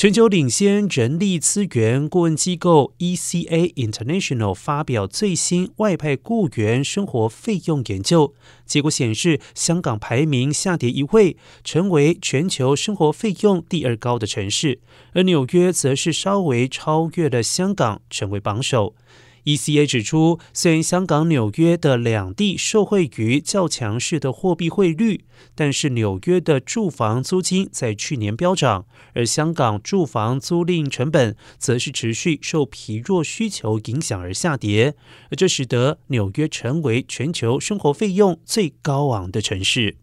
[0.00, 8.32] 全球领先人力资源顾问机构 ECA International 发表最新外派雇员生活费用研究
[8.64, 14.80] 结果显示，香港排名下跌一位，成为全球生活费用第二高的城市，
[15.12, 18.94] 而纽约则是稍微超越了香港，成为榜首。
[19.44, 34.94] ECA 指出，虽然香港、纽约的两地受惠于较强势的货币汇率，但是纽约的住房租金在去年飙涨，而香港住房租赁成本则是持续受疲弱需求影响而下跌，
[35.30, 39.96] 而这使得纽约成为全球生活费用最高昂的城市。